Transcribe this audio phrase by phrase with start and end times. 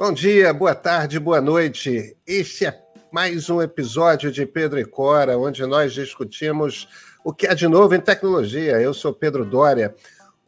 [0.00, 2.16] Bom dia, boa tarde, boa noite.
[2.26, 6.88] Este é mais um episódio de Pedro e Cora, onde nós discutimos
[7.22, 8.80] o que há de novo em tecnologia.
[8.80, 9.94] Eu sou Pedro Dória.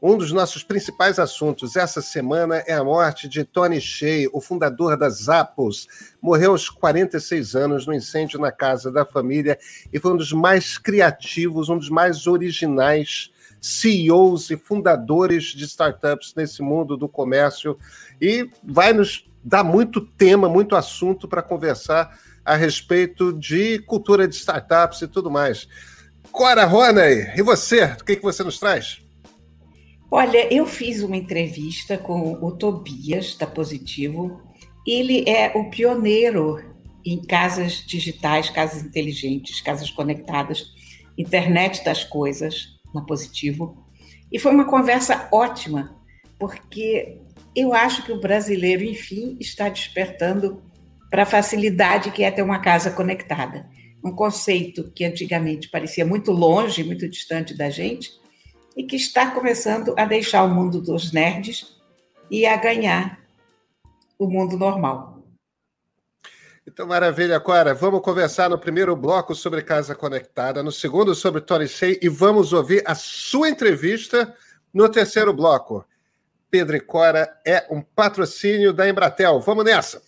[0.00, 4.96] Um dos nossos principais assuntos essa semana é a morte de Tony Shea, o fundador
[4.96, 5.86] da Zappos.
[6.22, 9.58] Morreu aos 46 anos no incêndio na casa da família
[9.92, 13.30] e foi um dos mais criativos, um dos mais originais
[13.60, 17.78] CEOs e fundadores de startups nesse mundo do comércio
[18.18, 24.34] e vai nos dar muito tema, muito assunto para conversar a respeito de cultura de
[24.34, 25.68] startups e tudo mais.
[26.30, 27.84] Cora Roney, e você?
[27.84, 29.02] O que, que você nos traz?
[30.10, 34.42] Olha, eu fiz uma entrevista com o Tobias, da Positivo.
[34.86, 36.62] Ele é o pioneiro
[37.04, 40.66] em casas digitais, casas inteligentes, casas conectadas,
[41.16, 43.76] internet das coisas, na Positivo.
[44.30, 45.96] E foi uma conversa ótima,
[46.38, 47.21] porque
[47.54, 50.62] eu acho que o brasileiro, enfim, está despertando
[51.10, 53.68] para a facilidade que é ter uma casa conectada.
[54.04, 58.10] Um conceito que antigamente parecia muito longe, muito distante da gente,
[58.76, 61.76] e que está começando a deixar o mundo dos nerds
[62.30, 63.20] e a ganhar
[64.18, 65.22] o mundo normal.
[66.66, 67.74] Então, maravilha, Cora.
[67.74, 72.52] Vamos conversar no primeiro bloco sobre Casa Conectada, no segundo sobre Tony Shea e vamos
[72.52, 74.34] ouvir a sua entrevista
[74.72, 75.84] no terceiro bloco.
[76.52, 79.40] Pedro e Cora é um patrocínio da Embratel.
[79.40, 80.02] Vamos nessa!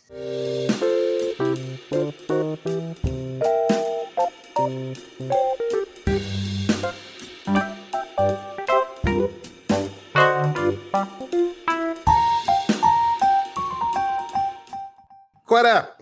[15.47, 15.97] Cora,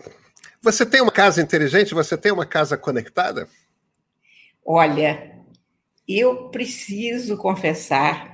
[0.61, 1.93] você tem uma casa inteligente?
[1.93, 3.47] Você tem uma casa conectada?
[4.65, 5.37] Olha,
[6.05, 8.32] eu preciso confessar,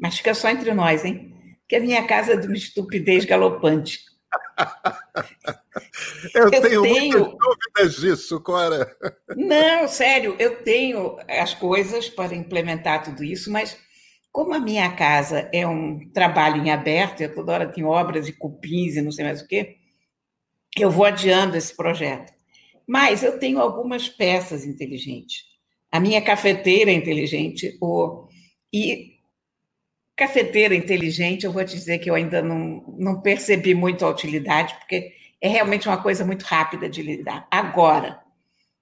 [0.00, 1.34] mas fica só entre nós, hein?
[1.68, 4.00] Que a minha casa é de uma estupidez galopante.
[6.34, 8.96] eu, eu, tenho, tenho muitas dúvidas disso, Cora.
[9.36, 13.76] Não, sério, eu tenho as coisas para implementar tudo isso, mas
[14.32, 18.32] como a minha casa é um trabalho em aberto, eu toda hora tenho obras e
[18.32, 19.76] cupins e não sei mais o quê,
[20.78, 22.32] eu vou adiando esse projeto.
[22.86, 25.44] Mas eu tenho algumas peças inteligentes.
[25.90, 28.28] A minha cafeteira é inteligente, o,
[28.72, 29.09] e
[30.20, 34.74] cafeteira inteligente, eu vou te dizer que eu ainda não, não percebi muito a utilidade,
[34.74, 37.48] porque é realmente uma coisa muito rápida de lidar.
[37.50, 38.20] Agora,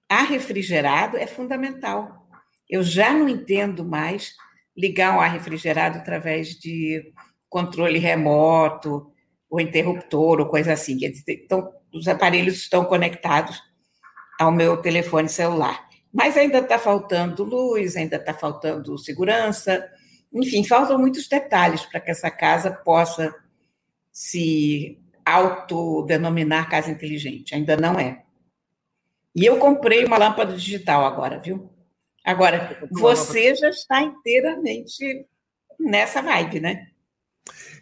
[0.09, 2.27] a refrigerado é fundamental.
[2.69, 4.33] Eu já não entendo mais
[4.75, 7.13] ligar um ar refrigerado através de
[7.47, 9.09] controle remoto,
[9.49, 10.97] ou interruptor, ou coisa assim.
[11.25, 13.63] Então, os aparelhos estão conectados
[14.37, 15.87] ao meu telefone celular.
[16.13, 19.89] Mas ainda está faltando luz, ainda está faltando segurança,
[20.33, 23.33] enfim, faltam muitos detalhes para que essa casa possa
[24.11, 27.55] se autodenominar casa inteligente.
[27.55, 28.23] Ainda não é.
[29.35, 31.69] E eu comprei uma lâmpada digital agora, viu?
[32.25, 35.25] Agora, você já está inteiramente
[35.79, 36.87] nessa vibe, né?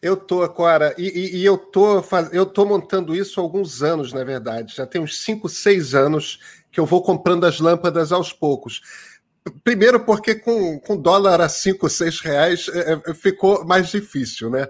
[0.02, 4.14] Eu tô, Cora, e, e, e, eu tô eu tô montando isso há alguns anos,
[4.14, 4.76] na verdade.
[4.76, 6.40] Já tem uns 5, 6 anos
[6.72, 8.82] que eu vou comprando as lâmpadas aos poucos.
[9.64, 14.68] Primeiro porque com, com dólar a 5, 6 reais é, é, ficou mais difícil, né?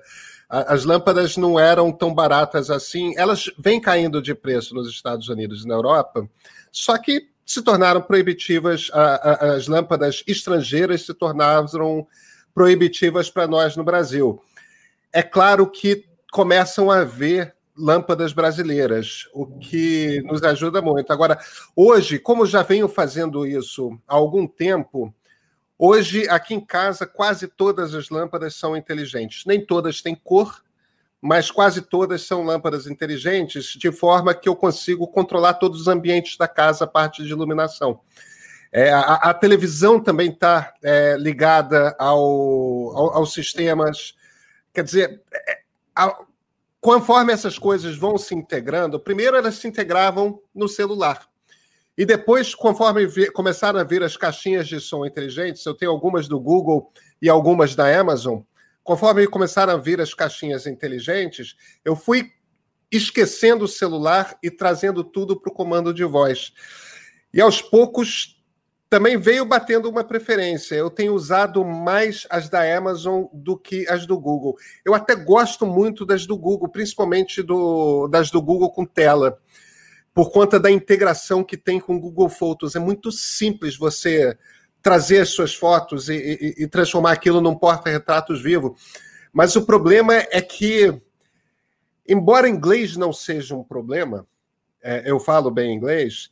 [0.50, 3.14] As lâmpadas não eram tão baratas assim.
[3.18, 6.28] Elas vêm caindo de preço nos Estados Unidos e na Europa,
[6.72, 12.06] só que se tornaram proibitivas, as lâmpadas estrangeiras se tornaram
[12.54, 14.42] proibitivas para nós no Brasil.
[15.14, 21.12] É claro que começam a haver lâmpadas brasileiras, o que nos ajuda muito.
[21.12, 21.38] Agora,
[21.76, 25.14] hoje, como já venho fazendo isso há algum tempo,
[25.78, 29.46] hoje aqui em casa quase todas as lâmpadas são inteligentes.
[29.46, 30.64] Nem todas têm cor,
[31.22, 36.38] mas quase todas são lâmpadas inteligentes, de forma que eu consigo controlar todos os ambientes
[36.38, 38.00] da casa, a parte de iluminação.
[38.72, 42.18] É, a, a, televisão também está é, ligada ao,
[42.96, 44.14] ao, aos sistemas
[44.78, 45.62] Quer dizer, é,
[45.96, 46.20] a,
[46.80, 51.28] conforme essas coisas vão se integrando, primeiro elas se integravam no celular.
[51.98, 56.28] E depois, conforme vi, começaram a vir as caixinhas de som inteligentes, eu tenho algumas
[56.28, 56.92] do Google
[57.22, 58.42] e algumas da Amazon,
[58.84, 62.32] conforme começaram a vir as caixinhas inteligentes, eu fui
[62.92, 66.54] esquecendo o celular e trazendo tudo para o comando de voz.
[67.34, 68.37] E aos poucos
[68.90, 70.76] também veio batendo uma preferência.
[70.76, 74.56] Eu tenho usado mais as da Amazon do que as do Google.
[74.86, 79.40] Eu até gosto muito das do Google, principalmente do, das do Google com tela,
[80.14, 82.76] por conta da integração que tem com o Google Fotos.
[82.76, 84.38] É muito simples você
[84.82, 88.76] trazer as suas fotos e, e, e transformar aquilo num porta-retratos vivo.
[89.34, 91.02] Mas o problema é que
[92.08, 94.26] embora inglês não seja um problema,
[94.82, 96.32] é, eu falo bem inglês,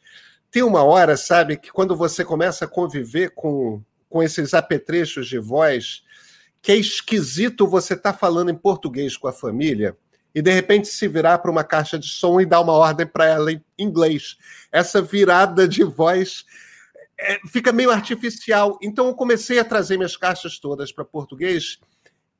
[0.56, 5.38] tem uma hora, sabe, que quando você começa a conviver com, com esses apetrechos de
[5.38, 6.02] voz,
[6.62, 9.98] que é esquisito você estar tá falando em português com a família
[10.34, 13.26] e de repente se virar para uma caixa de som e dar uma ordem para
[13.26, 14.38] ela em inglês.
[14.72, 16.46] Essa virada de voz
[17.20, 18.80] é, fica meio artificial.
[18.82, 21.80] Então eu comecei a trazer minhas caixas todas para português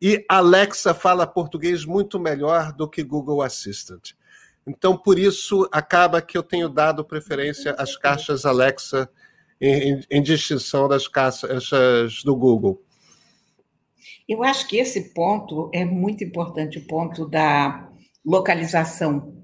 [0.02, 4.14] e Alexa fala português muito melhor do que Google Assistant.
[4.68, 9.10] Então, por isso, acaba que eu tenho dado preferência às caixas Alexa
[9.62, 12.82] em, em distinção das caixas do Google.
[14.28, 17.90] Eu acho que esse ponto é muito importante, o ponto da
[18.26, 19.36] localização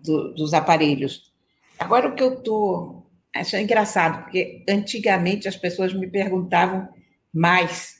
[0.00, 1.32] do, dos aparelhos.
[1.78, 6.88] Agora, o que eu estou achando engraçado, porque antigamente as pessoas me perguntavam
[7.32, 7.96] mais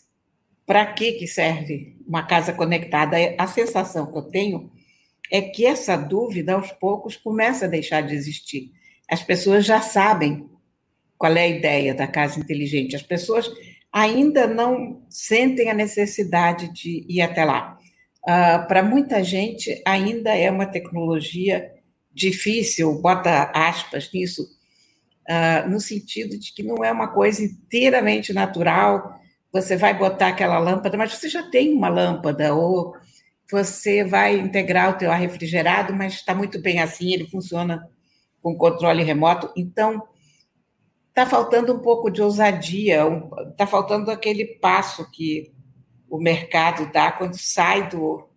[0.67, 3.17] para que, que serve uma casa conectada.
[3.39, 4.73] A sensação que eu tenho
[5.31, 8.73] é que essa dúvida, aos poucos, começa a deixar de existir.
[9.11, 10.49] As pessoas já sabem
[11.19, 12.97] qual é a ideia da casa inteligente.
[12.97, 13.51] As pessoas
[13.93, 17.79] ainda não sentem a necessidade de ir até lá.
[18.23, 21.73] Uh, Para muita gente, ainda é uma tecnologia
[22.13, 24.43] difícil, bota aspas nisso,
[25.29, 29.19] uh, no sentido de que não é uma coisa inteiramente natural.
[29.53, 32.95] Você vai botar aquela lâmpada, mas você já tem uma lâmpada, ou
[33.51, 37.89] você vai integrar o teu ar refrigerado, mas está muito bem assim, ele funciona
[38.43, 39.53] com controle remoto.
[39.57, 40.03] Então,
[41.09, 43.03] está faltando um pouco de ousadia,
[43.51, 45.53] está faltando aquele passo que
[46.09, 48.29] o mercado dá quando sai do,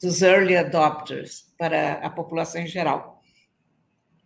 [0.00, 3.20] dos early adopters para a população em geral.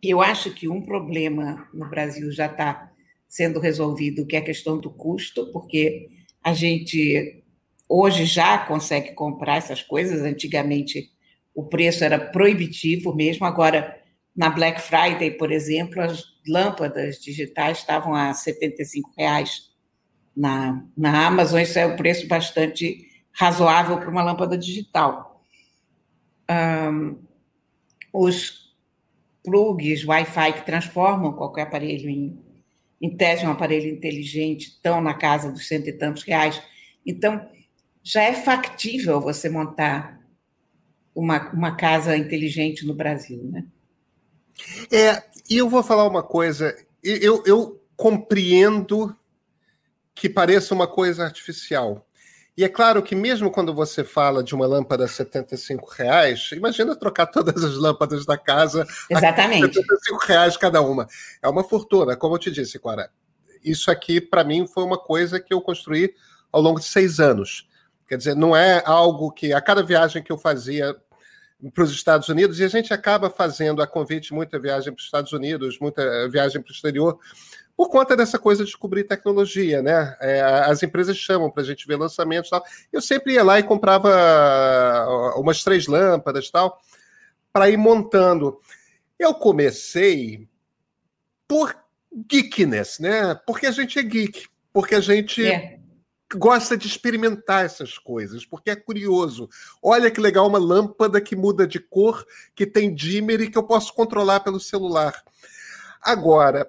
[0.03, 2.91] Eu acho que um problema no Brasil já está
[3.29, 6.09] sendo resolvido, que é a questão do custo, porque
[6.43, 7.45] a gente
[7.89, 10.23] hoje já consegue comprar essas coisas.
[10.23, 11.11] Antigamente
[11.55, 13.97] o preço era proibitivo mesmo, agora
[14.37, 19.71] na Black Friday, por exemplo, as lâmpadas digitais estavam a 75 reais
[20.37, 21.61] na, na Amazon.
[21.61, 25.43] Isso é um preço bastante razoável para uma lâmpada digital.
[26.51, 27.19] Um,
[28.13, 28.75] os
[29.43, 32.39] plugs Wi-Fi que transformam qualquer aparelho em,
[33.01, 36.63] em tese um aparelho inteligente estão na casa dos cento e tantos reais.
[37.07, 37.49] Então,
[38.07, 40.21] já é factível você montar
[41.13, 43.65] uma, uma casa inteligente no Brasil, né?
[44.93, 46.77] É, e eu vou falar uma coisa.
[47.03, 49.13] Eu, eu compreendo
[50.15, 52.07] que pareça uma coisa artificial.
[52.57, 56.95] E é claro que mesmo quando você fala de uma lâmpada a 75 reais, imagina
[56.95, 59.65] trocar todas as lâmpadas da casa Exatamente.
[59.65, 61.09] a 75 reais cada uma.
[61.43, 63.11] É uma fortuna, como eu te disse, Clara.
[63.65, 66.15] Isso aqui, para mim, foi uma coisa que eu construí
[66.53, 67.67] ao longo de seis anos.
[68.07, 70.97] Quer dizer, não é algo que a cada viagem que eu fazia
[71.73, 75.07] para os Estados Unidos, e a gente acaba fazendo a convite muita viagem para os
[75.07, 77.19] Estados Unidos, muita viagem para o exterior,
[77.77, 80.17] por conta dessa coisa de descobrir tecnologia, né?
[80.21, 82.65] É, as empresas chamam para a gente ver lançamentos e tal.
[82.93, 84.09] Eu sempre ia lá e comprava
[85.37, 86.81] umas três lâmpadas tal,
[87.53, 88.61] para ir montando.
[89.19, 90.49] Eu comecei
[91.47, 91.77] por
[92.31, 93.35] geekness, né?
[93.47, 95.76] Porque a gente é geek, porque a gente é
[96.35, 99.49] gosta de experimentar essas coisas, porque é curioso.
[99.83, 103.63] Olha que legal uma lâmpada que muda de cor, que tem dimmer e que eu
[103.63, 105.23] posso controlar pelo celular.
[106.03, 106.69] Agora,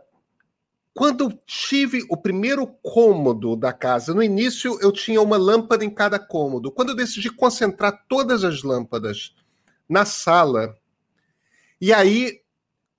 [0.93, 5.89] quando eu tive o primeiro cômodo da casa, no início eu tinha uma lâmpada em
[5.89, 6.71] cada cômodo.
[6.71, 9.35] Quando eu decidi concentrar todas as lâmpadas
[9.87, 10.75] na sala,
[11.79, 12.41] e aí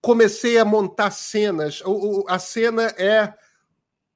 [0.01, 1.83] comecei a montar cenas.
[2.29, 3.35] A cena é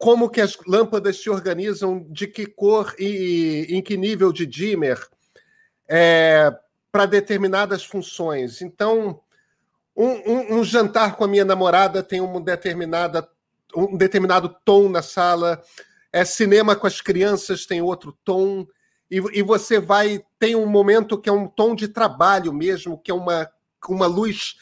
[0.03, 4.99] como que as lâmpadas se organizam, de que cor e em que nível de dimmer
[5.89, 6.53] é,
[6.91, 8.61] para determinadas funções.
[8.63, 9.21] Então,
[9.97, 13.29] um, um, um, jantar com a minha namorada tem uma determinada,
[13.77, 15.63] um determinado tom na sala,
[16.13, 18.67] é cinema com as crianças tem outro tom,
[19.09, 23.13] e, e você vai tem um momento que é um tom de trabalho mesmo, que
[23.13, 23.49] é uma,
[23.89, 24.57] uma luz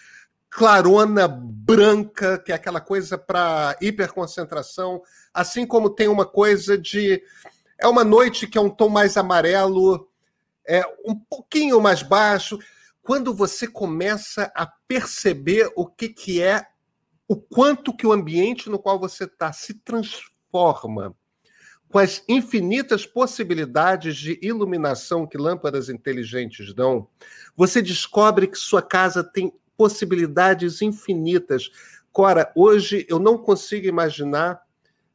[0.50, 5.00] clarona branca, que é aquela coisa para hiperconcentração,
[5.32, 7.22] assim como tem uma coisa de.
[7.78, 10.10] É uma noite que é um tom mais amarelo,
[10.66, 12.58] é um pouquinho mais baixo.
[13.00, 16.66] Quando você começa a perceber o que, que é,
[17.26, 21.14] o quanto que o ambiente no qual você está se transforma
[21.88, 27.08] com as infinitas possibilidades de iluminação que lâmpadas inteligentes dão,
[27.56, 31.70] você descobre que sua casa tem possibilidades infinitas.
[32.12, 34.60] Cora, hoje eu não consigo imaginar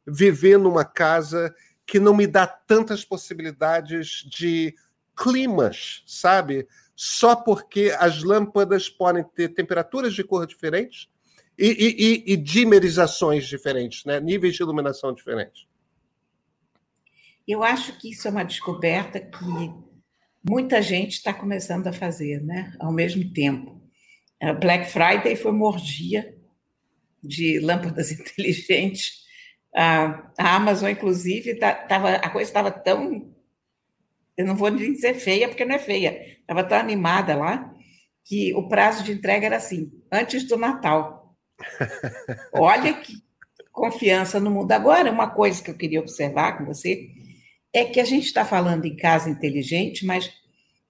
[0.04, 1.54] viver numa casa
[1.86, 4.74] que não me dá tantas possibilidades de
[5.16, 6.66] climas, sabe?
[6.96, 11.08] só porque as lâmpadas podem ter temperaturas de cor diferentes
[11.56, 14.18] e, e, e dimerizações diferentes, né?
[14.18, 15.68] níveis de iluminação diferentes.
[17.46, 19.72] Eu acho que isso é uma descoberta que
[20.42, 22.74] muita gente está começando a fazer, né?
[22.80, 23.85] Ao mesmo tempo.
[24.60, 26.36] Black Friday foi uma orgia
[27.22, 29.24] de lâmpadas inteligentes.
[29.74, 33.34] A, Amazon, inclusive, tá, tava, a coisa estava tão.
[34.36, 36.38] Eu não vou nem dizer feia, porque não é feia.
[36.40, 37.74] Estava tão animada lá
[38.24, 41.34] que o prazo de entrega era assim, antes do Natal.
[42.52, 43.14] Olha que
[43.72, 44.72] confiança no mundo.
[44.72, 47.08] Agora, uma coisa que eu queria observar com você
[47.72, 50.32] é que a gente está falando em casa inteligente, mas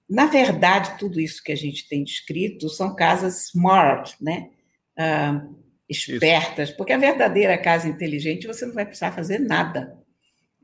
[0.08, 4.50] na verdade, tudo isso que a gente tem descrito são casas smart, né?
[4.96, 5.44] Ah,
[5.88, 6.76] espertas, isso.
[6.76, 9.96] porque a verdadeira casa inteligente você não vai precisar fazer nada.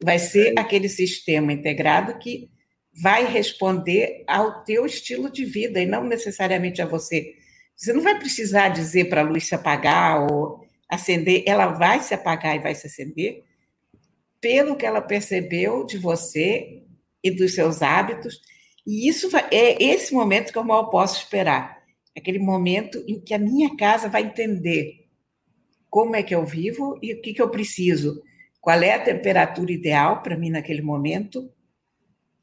[0.03, 2.51] Vai ser aquele sistema integrado que
[2.93, 7.35] vai responder ao teu estilo de vida e não necessariamente a você.
[7.75, 12.13] Você não vai precisar dizer para a luz se apagar ou acender, ela vai se
[12.13, 13.45] apagar e vai se acender
[14.41, 16.83] pelo que ela percebeu de você
[17.23, 18.41] e dos seus hábitos
[18.87, 21.83] e isso vai, é esse momento que eu mal posso esperar.
[22.17, 25.07] Aquele momento em que a minha casa vai entender
[25.89, 28.23] como é que eu vivo e o que, que eu preciso.
[28.61, 31.51] Qual é a temperatura ideal para mim naquele momento?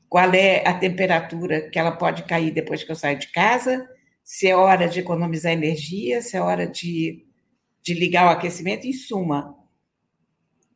[0.07, 3.87] Qual é a temperatura que ela pode cair depois que eu saio de casa?
[4.23, 7.25] Se é hora de economizar energia, se é hora de,
[7.81, 9.55] de ligar o aquecimento, em suma.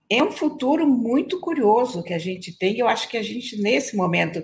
[0.10, 2.78] É um futuro muito curioso que a gente tem.
[2.78, 4.44] Eu acho que a gente, nesse momento,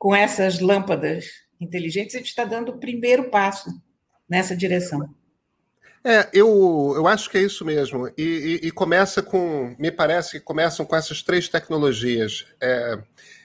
[0.00, 1.26] com essas lâmpadas
[1.60, 3.68] inteligentes, a gente está dando o primeiro passo
[4.26, 5.14] nessa direção.
[6.02, 8.08] É, eu, eu acho que é isso mesmo.
[8.16, 8.22] E,
[8.62, 12.46] e, e começa com, me parece que começam com essas três tecnologias.
[12.62, 12.98] É,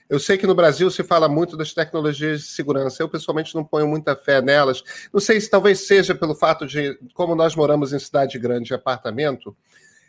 [0.10, 3.04] eu sei que no Brasil se fala muito das tecnologias de segurança.
[3.04, 4.82] Eu, pessoalmente, não ponho muita fé nelas.
[5.12, 9.54] Não sei se talvez seja pelo fato de, como nós moramos em cidade grande, apartamento,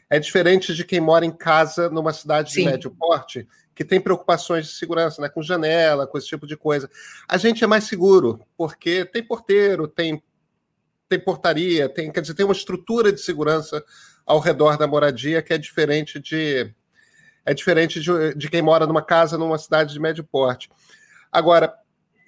[0.09, 2.61] é diferente de quem mora em casa numa cidade Sim.
[2.61, 6.57] de médio porte, que tem preocupações de segurança, né, com janela, com esse tipo de
[6.57, 6.89] coisa.
[7.29, 10.23] A gente é mais seguro, porque tem porteiro, tem,
[11.07, 13.85] tem portaria, tem, quer dizer, tem uma estrutura de segurança
[14.25, 16.75] ao redor da moradia que é diferente de
[17.45, 20.69] é diferente de, de quem mora numa casa numa cidade de médio porte.
[21.31, 21.73] Agora,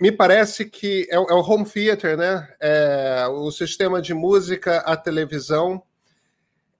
[0.01, 2.47] me parece que é, é o home theater, né?
[2.61, 5.83] É, o sistema de música, a televisão,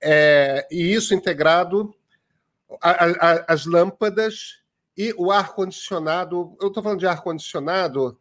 [0.01, 1.93] é, e isso integrado
[2.81, 4.59] a, a, as lâmpadas
[4.97, 6.57] e o ar-condicionado.
[6.61, 8.19] Eu estou falando de ar-condicionado.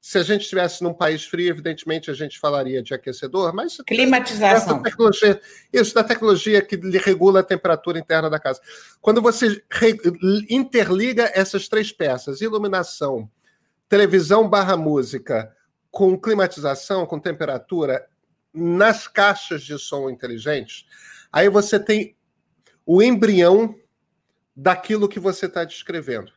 [0.00, 3.76] Se a gente estivesse num país frio, evidentemente a gente falaria de aquecedor, mas.
[3.86, 4.82] Climatização.
[4.82, 5.40] Tecnologia,
[5.70, 8.60] isso, da tecnologia que regula a temperatura interna da casa.
[9.00, 9.62] Quando você
[10.48, 13.30] interliga essas três peças, iluminação,
[13.88, 15.54] televisão barra música,
[15.90, 18.06] com climatização, com temperatura,
[18.54, 20.86] nas caixas de som inteligentes,
[21.30, 22.16] aí você tem
[22.86, 23.74] o embrião
[24.60, 26.30] daquilo que você está descrevendo.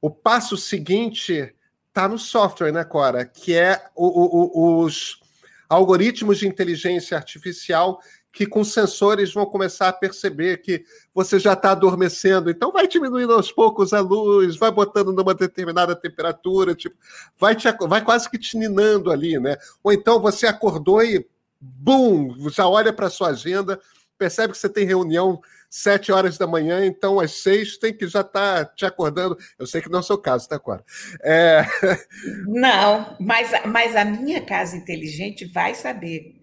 [0.00, 1.54] O passo seguinte
[1.86, 3.24] está no software, né, Cora?
[3.24, 5.20] Que é o, o, os
[5.68, 8.00] algoritmos de inteligência artificial
[8.32, 12.50] que com sensores vão começar a perceber que você já está adormecendo.
[12.50, 16.96] Então vai diminuindo aos poucos a luz, vai botando numa determinada temperatura, tipo,
[17.38, 19.56] vai, te, vai quase que te ninando ali, né?
[19.82, 21.24] Ou então você acordou e,
[21.60, 23.80] bum, já olha para sua agenda,
[24.18, 25.40] percebe que você tem reunião
[25.70, 29.36] sete horas da manhã, então às seis tem que já estar tá te acordando.
[29.58, 30.84] Eu sei que não é o seu caso, tá, Cora?
[31.22, 31.62] É...
[32.46, 36.36] Não, mas, mas a minha casa inteligente vai saber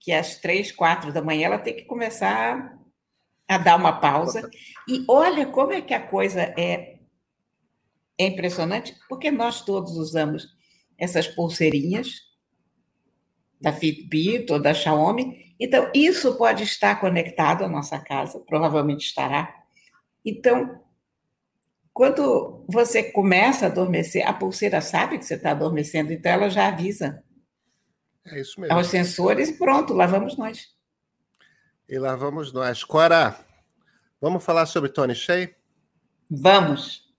[0.00, 2.76] que às três, quatro da manhã ela tem que começar
[3.48, 4.48] a dar uma pausa.
[4.88, 6.98] E olha como é que a coisa é,
[8.18, 10.48] é impressionante, porque nós todos usamos
[10.98, 12.32] essas pulseirinhas
[13.60, 19.54] da Fitbit ou da Xiaomi, então, isso pode estar conectado à nossa casa, provavelmente estará.
[20.24, 20.80] Então,
[21.92, 26.68] quando você começa a adormecer, a pulseira sabe que você está adormecendo, então ela já
[26.68, 27.22] avisa.
[28.26, 28.74] É isso mesmo.
[28.74, 30.68] Aos sensores e pronto, lá vamos nós.
[31.88, 32.82] E lá vamos nós.
[32.82, 33.36] Cora,
[34.20, 35.54] vamos falar sobre Tony Shea?
[36.30, 37.12] Vamos.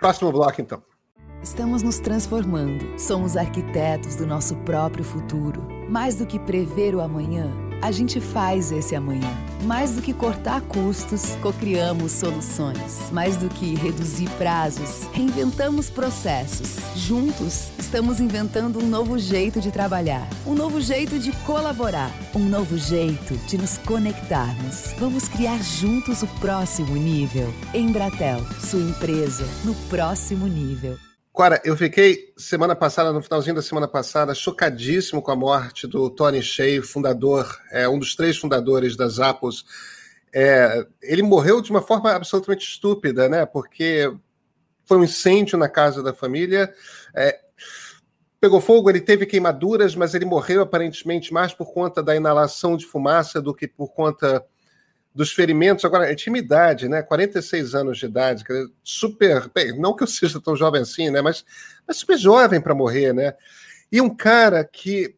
[0.00, 0.82] Próximo bloco, então.
[1.42, 2.98] Estamos nos transformando.
[2.98, 5.75] Somos arquitetos do nosso próprio futuro.
[5.88, 9.30] Mais do que prever o amanhã, a gente faz esse amanhã.
[9.64, 13.10] Mais do que cortar custos, cocriamos soluções.
[13.12, 16.76] Mais do que reduzir prazos, reinventamos processos.
[16.96, 22.76] Juntos, estamos inventando um novo jeito de trabalhar, um novo jeito de colaborar, um novo
[22.76, 24.92] jeito de nos conectarmos.
[24.98, 27.52] Vamos criar juntos o próximo nível.
[27.72, 31.05] Embratel, sua empresa no próximo nível.
[31.36, 36.08] Cora, eu fiquei semana passada, no finalzinho da semana passada, chocadíssimo com a morte do
[36.08, 39.62] Tony Shea, fundador, é, um dos três fundadores das Apples.
[40.34, 43.44] É, ele morreu de uma forma absolutamente estúpida, né?
[43.44, 44.10] Porque
[44.86, 46.72] foi um incêndio na casa da família.
[47.14, 47.38] É,
[48.40, 52.86] pegou fogo, ele teve queimaduras, mas ele morreu aparentemente mais por conta da inalação de
[52.86, 54.42] fumaça do que por conta
[55.16, 55.84] dos ferimentos.
[55.84, 57.02] Agora, intimidade, né?
[57.02, 58.44] 46 anos de idade,
[58.84, 59.50] super.
[59.52, 61.22] Bem, não que eu seja tão jovem assim, né?
[61.22, 61.44] Mas,
[61.88, 63.34] mas super jovem para morrer, né?
[63.90, 65.16] E um cara que.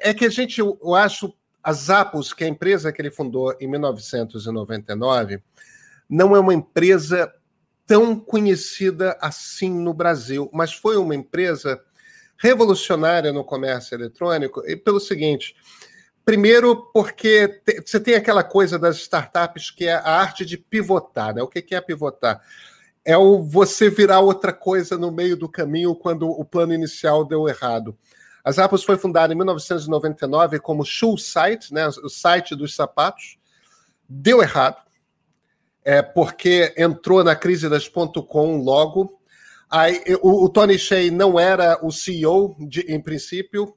[0.00, 1.32] É que a gente, eu acho,
[1.62, 5.40] a Zappos, que é a empresa que ele fundou em 1999,
[6.08, 7.32] não é uma empresa
[7.86, 11.80] tão conhecida assim no Brasil, mas foi uma empresa
[12.36, 15.54] revolucionária no comércio eletrônico, e pelo seguinte
[16.28, 21.34] Primeiro, porque você tem aquela coisa das startups que é a arte de pivotar.
[21.34, 21.40] Né?
[21.40, 22.42] O que, que é pivotar?
[23.02, 27.48] É o você virar outra coisa no meio do caminho quando o plano inicial deu
[27.48, 27.96] errado.
[28.44, 33.38] A Zappos foi fundada em 1999 como Shoe Site, né, o site dos sapatos.
[34.06, 34.82] Deu errado,
[35.82, 39.18] é, porque entrou na crise das .com logo.
[39.70, 43.74] Aí, o, o Tony Shea não era o CEO de, em princípio.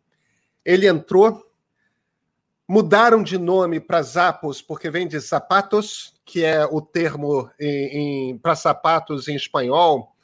[0.65, 1.49] Ele entrou,
[2.71, 7.51] Mudaram de nome para Zappos porque vem de sapatos, que é o termo
[8.41, 10.15] para sapatos em espanhol.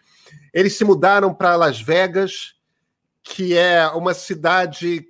[0.54, 2.56] Eles se mudaram para Las Vegas,
[3.22, 5.10] que é uma cidade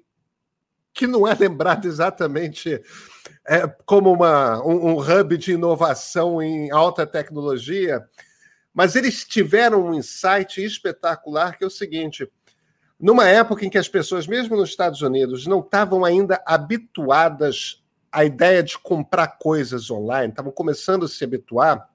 [0.91, 2.81] que não é lembrada exatamente
[3.47, 8.03] é, como uma, um, um hub de inovação em alta tecnologia,
[8.73, 12.27] mas eles tiveram um insight espetacular que é o seguinte:
[12.99, 18.25] numa época em que as pessoas, mesmo nos Estados Unidos, não estavam ainda habituadas à
[18.25, 21.89] ideia de comprar coisas online, estavam começando a se habituar,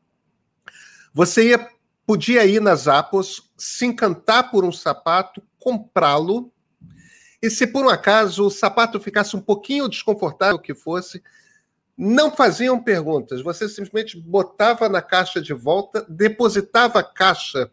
[1.12, 1.68] você ia,
[2.06, 6.52] podia ir nas Apples, se encantar por um sapato, comprá-lo,
[7.42, 11.23] e se por um acaso o sapato ficasse um pouquinho desconfortável que fosse,
[11.97, 17.71] não faziam perguntas, você simplesmente botava na caixa de volta, depositava a caixa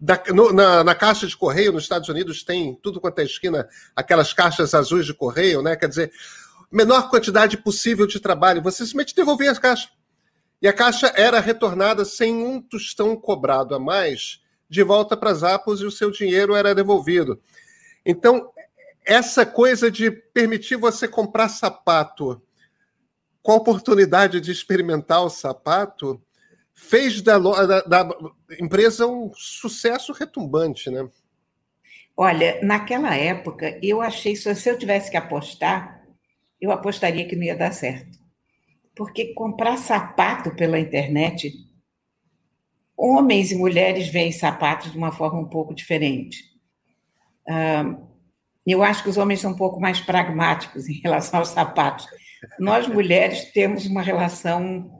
[0.00, 3.68] da, no, na, na, caixa de correio nos Estados Unidos tem tudo quanto é esquina,
[3.94, 5.76] aquelas caixas azuis de correio, né?
[5.76, 6.12] Quer dizer,
[6.72, 9.90] menor quantidade possível de trabalho, você simplesmente devolvia as caixas.
[10.62, 15.42] E a caixa era retornada sem um tostão cobrado a mais de volta para as
[15.42, 17.40] Apples e o seu dinheiro era devolvido.
[18.04, 18.50] Então,
[19.04, 22.40] essa coisa de permitir você comprar sapato
[23.42, 26.22] com a oportunidade de experimentar o sapato
[26.74, 28.08] fez da, da, da,
[28.58, 31.08] empresa um sucesso retumbante, né?
[32.16, 36.04] Olha, naquela época, eu achei, se eu tivesse que apostar,
[36.60, 38.18] eu apostaria que não ia dar certo.
[38.94, 41.52] Porque comprar sapato pela internet,
[42.96, 46.44] homens e mulheres veem sapatos de uma forma um pouco diferente.
[48.66, 52.06] eu acho que os homens são um pouco mais pragmáticos em relação aos sapatos.
[52.58, 54.99] Nós, mulheres, temos uma relação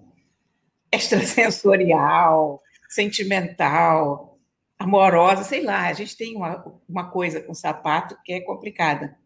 [0.93, 4.39] extrasensorial, sentimental,
[4.79, 5.87] amorosa, sei lá.
[5.87, 9.17] A gente tem uma, uma coisa com sapato que é complicada.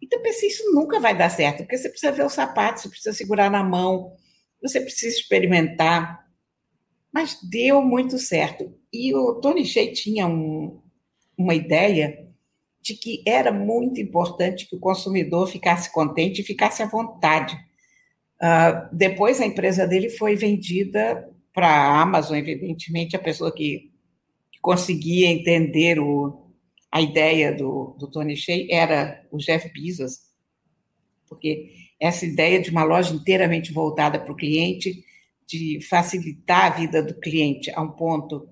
[0.00, 3.12] Então, pensei, isso nunca vai dar certo, porque você precisa ver o sapato, você precisa
[3.12, 4.12] segurar na mão,
[4.60, 6.26] você precisa experimentar.
[7.12, 8.74] Mas deu muito certo.
[8.92, 10.82] E o Tony Shea tinha um,
[11.38, 12.28] uma ideia
[12.80, 17.56] de que era muito importante que o consumidor ficasse contente e ficasse à vontade
[18.42, 23.92] Uh, depois a empresa dele foi vendida para a Amazon, evidentemente, a pessoa que,
[24.50, 26.50] que conseguia entender o,
[26.90, 30.18] a ideia do, do Tony Shea era o Jeff Bezos,
[31.28, 35.04] porque essa ideia de uma loja inteiramente voltada para o cliente,
[35.46, 38.48] de facilitar a vida do cliente a um ponto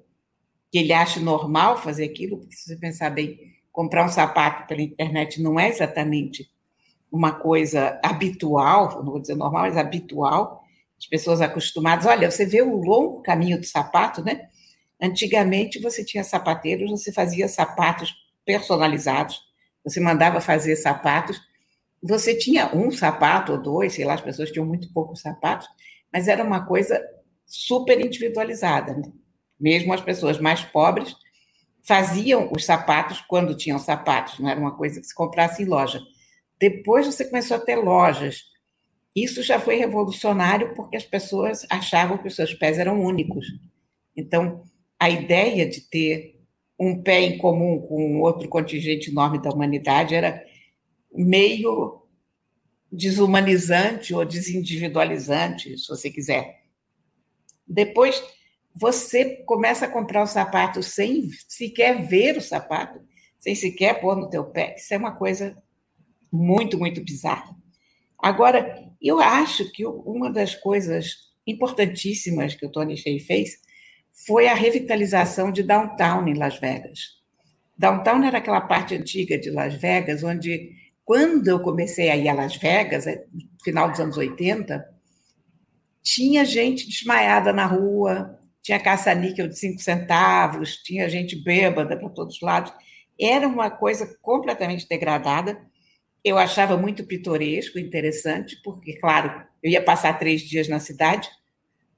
[0.71, 3.39] que ele acha normal fazer aquilo, porque se você pensar bem,
[3.73, 6.49] comprar um sapato pela internet não é exatamente
[7.11, 10.65] uma coisa habitual, não vou dizer normal, mas habitual,
[10.99, 12.07] as pessoas acostumadas.
[12.07, 14.49] Olha, você vê o longo caminho do sapato, né?
[15.01, 19.41] Antigamente você tinha sapateiros, você fazia sapatos personalizados,
[19.83, 21.41] você mandava fazer sapatos,
[22.03, 25.69] você tinha um sapato ou dois, sei lá, as pessoas tinham muito poucos sapatos,
[26.13, 27.01] mas era uma coisa
[27.47, 28.95] super individualizada.
[28.95, 29.11] Né?
[29.59, 31.15] Mesmo as pessoas mais pobres
[31.83, 36.01] faziam os sapatos quando tinham sapatos, não era uma coisa que se comprasse em loja.
[36.61, 38.45] Depois você começou a ter lojas.
[39.17, 43.47] Isso já foi revolucionário porque as pessoas achavam que os seus pés eram únicos.
[44.15, 44.63] Então,
[44.99, 46.39] a ideia de ter
[46.79, 50.45] um pé em comum com outro contingente enorme da humanidade era
[51.13, 52.03] meio
[52.93, 56.61] desumanizante ou desindividualizante, se você quiser.
[57.67, 58.23] Depois
[58.75, 63.01] você começa a comprar o sapato sem sequer ver o sapato,
[63.39, 64.75] sem sequer pôr no teu pé.
[64.77, 65.57] Isso é uma coisa
[66.33, 67.57] muito, muito bizarra.
[68.19, 73.59] Agora, eu acho que uma das coisas importantíssimas que o Tony Shea fez
[74.27, 77.21] foi a revitalização de downtown em Las Vegas.
[77.79, 80.73] Downtown era aquela parte antiga de Las Vegas, onde,
[81.05, 83.25] quando eu comecei a ir a Las Vegas, no é,
[83.65, 84.87] final dos anos 80,
[86.03, 92.37] tinha gente desmaiada na rua, tinha caça-níquel de cinco centavos, tinha gente bêbada para todos
[92.37, 92.73] os lados.
[93.19, 95.59] Era uma coisa completamente degradada.
[96.25, 101.29] Eu achava muito pitoresco, interessante, porque, claro, eu ia passar três dias na cidade,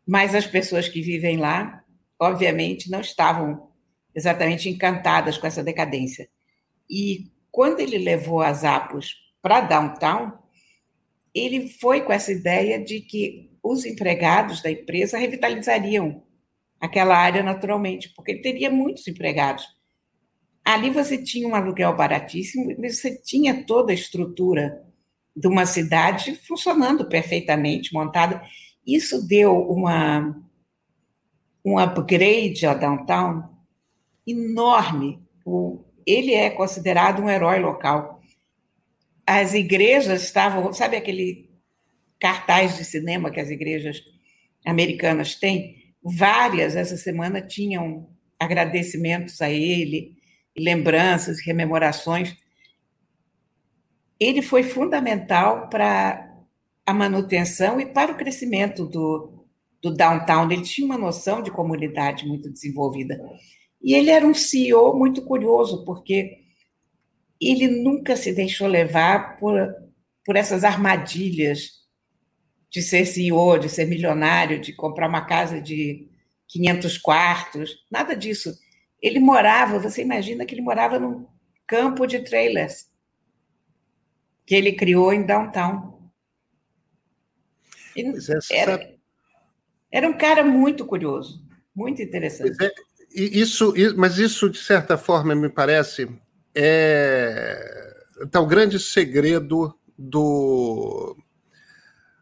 [0.06, 1.84] mas as pessoas que vivem lá,
[2.20, 3.70] obviamente, não estavam
[4.14, 6.28] exatamente encantadas com essa decadência.
[6.88, 10.32] E quando ele levou as Apos para downtown,
[11.34, 16.22] ele foi com essa ideia de que os empregados da empresa revitalizariam
[16.80, 19.64] aquela área naturalmente, porque ele teria muitos empregados.
[20.64, 24.82] Ali você tinha um aluguel baratíssimo, você tinha toda a estrutura
[25.34, 28.42] de uma cidade funcionando perfeitamente, montada.
[28.86, 30.40] Isso deu uma,
[31.64, 33.42] um upgrade ao downtown
[34.26, 35.20] enorme.
[36.06, 38.20] Ele é considerado um herói local.
[39.26, 41.50] As igrejas estavam, sabe aquele
[42.20, 44.00] cartaz de cinema que as igrejas
[44.64, 45.94] americanas têm?
[46.02, 50.16] Várias essa semana tinham agradecimentos a ele,
[50.56, 52.36] lembranças, rememorações.
[54.18, 56.28] Ele foi fundamental para
[56.86, 59.46] a manutenção e para o crescimento do,
[59.82, 60.50] do downtown.
[60.50, 63.20] Ele tinha uma noção de comunidade muito desenvolvida.
[63.82, 66.38] E ele era um CEO muito curioso, porque
[67.40, 69.56] ele nunca se deixou levar por,
[70.24, 71.82] por essas armadilhas
[72.70, 76.08] de ser CEO, de ser milionário, de comprar uma casa de
[76.48, 78.54] 500 quartos, nada disso.
[79.02, 81.26] Ele morava, você imagina que ele morava num
[81.66, 82.88] campo de trailers
[84.46, 86.10] que ele criou em downtown.
[87.96, 88.94] É, era,
[89.90, 92.56] era um cara muito curioso, muito interessante.
[92.64, 92.72] É,
[93.14, 96.08] isso, mas isso, de certa forma, me parece,
[96.54, 97.92] é
[98.30, 101.16] tá o grande segredo do,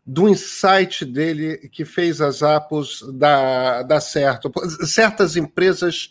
[0.07, 4.51] do insight dele que fez as Apos dar, dar certo.
[4.87, 6.11] Certas empresas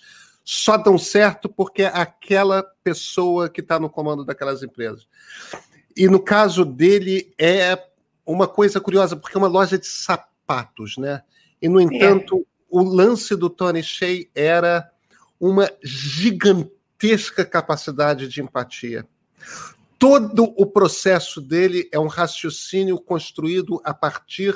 [0.52, 5.08] só dão certo porque é aquela pessoa que está no comando daquelas empresas.
[5.96, 7.80] E no caso dele é
[8.26, 11.22] uma coisa curiosa, porque é uma loja de sapatos, né?
[11.62, 12.44] E, no entanto, é.
[12.68, 14.90] o lance do Tony Shea era
[15.40, 19.08] uma gigantesca capacidade de empatia.
[20.00, 24.56] Todo o processo dele é um raciocínio construído a partir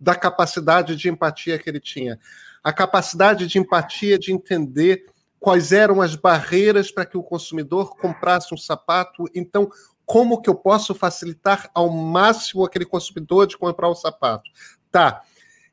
[0.00, 2.18] da capacidade de empatia que ele tinha.
[2.62, 5.04] A capacidade de empatia de entender
[5.44, 9.26] quais eram as barreiras para que o consumidor comprasse um sapato.
[9.34, 9.68] Então,
[10.06, 14.50] como que eu posso facilitar ao máximo aquele consumidor de comprar o sapato?
[14.90, 15.20] Tá,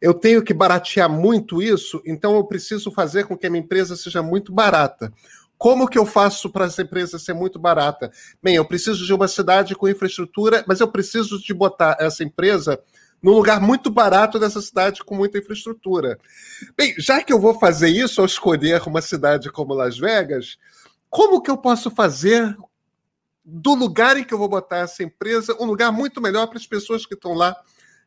[0.02, 3.96] eu tenho que baratear muito isso, então eu preciso fazer com que a minha empresa
[3.96, 5.14] seja muito barata.
[5.58, 8.12] Como que eu faço para essa empresa ser muito barata?
[8.44, 12.78] Bem, eu preciso de uma cidade com infraestrutura, mas eu preciso de botar essa empresa
[13.22, 16.20] num lugar muito barato dessa cidade com muita infraestrutura.
[16.76, 20.58] Bem, já que eu vou fazer isso ao escolher uma cidade como Las Vegas,
[21.10, 22.58] como que eu posso fazer
[23.44, 26.66] do lugar em que eu vou botar essa empresa, um lugar muito melhor para as
[26.66, 27.56] pessoas que estão lá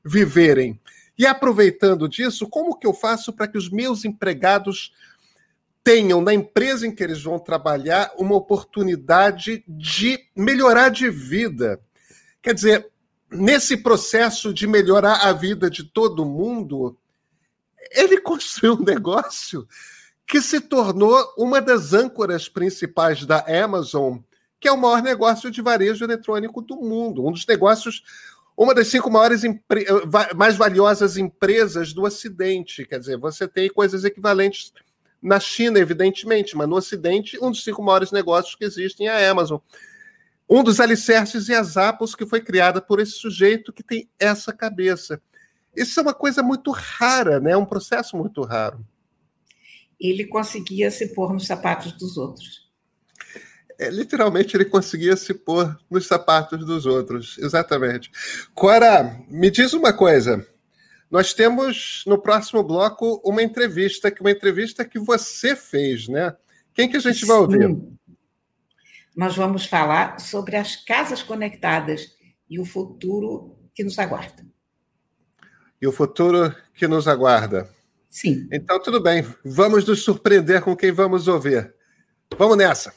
[0.04, 0.80] viverem.
[1.16, 4.92] E aproveitando disso, como que eu faço para que os meus empregados
[5.82, 11.80] tenham na empresa em que eles vão trabalhar uma oportunidade de melhorar de vida?
[12.42, 12.90] Quer dizer,
[13.34, 16.96] nesse processo de melhorar a vida de todo mundo,
[17.90, 19.66] ele construiu um negócio
[20.26, 24.18] que se tornou uma das âncoras principais da Amazon
[24.64, 28.02] que é o maior negócio de varejo eletrônico do mundo, um dos negócios,
[28.56, 29.42] uma das cinco maiores
[30.34, 32.86] mais valiosas empresas do Ocidente.
[32.86, 34.72] Quer dizer, você tem coisas equivalentes
[35.20, 39.30] na China, evidentemente, mas no Ocidente, um dos cinco maiores negócios que existem é a
[39.30, 39.58] Amazon.
[40.48, 44.52] Um dos alicerces é a Zappos, que foi criada por esse sujeito que tem essa
[44.52, 45.20] cabeça.
[45.74, 47.52] Isso é uma coisa muito rara, né?
[47.52, 48.84] É um processo muito raro.
[49.98, 52.64] Ele conseguia se pôr nos sapatos dos outros
[53.78, 57.38] é, literalmente ele conseguia se pôr nos sapatos dos outros.
[57.38, 58.10] Exatamente.
[58.54, 60.46] Cora, me diz uma coisa.
[61.10, 66.34] Nós temos no próximo bloco uma entrevista, que uma entrevista que você fez, né?
[66.72, 67.76] Quem que a gente vai ouvir?
[69.14, 72.16] Nós vamos falar sobre as casas conectadas
[72.50, 74.44] e o futuro que nos aguarda.
[75.80, 77.70] E o futuro que nos aguarda.
[78.10, 78.48] Sim.
[78.50, 79.24] Então, tudo bem.
[79.44, 81.72] Vamos nos surpreender com quem vamos ouvir.
[82.36, 82.92] Vamos nessa.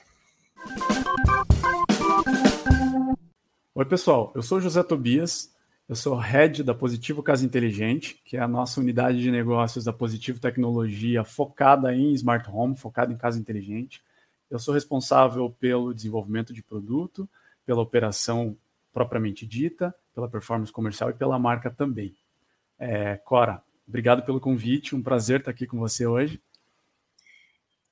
[3.75, 4.31] Oi, pessoal.
[4.35, 5.55] Eu sou José Tobias.
[5.87, 9.93] Eu sou head da Positivo Casa Inteligente, que é a nossa unidade de negócios da
[9.93, 14.01] Positivo Tecnologia focada em smart home, focada em casa inteligente.
[14.49, 17.29] Eu sou responsável pelo desenvolvimento de produto,
[17.65, 18.57] pela operação
[18.93, 22.15] propriamente dita, pela performance comercial e pela marca também.
[22.79, 26.41] É, Cora, Obrigado pelo convite, um prazer estar aqui com você hoje.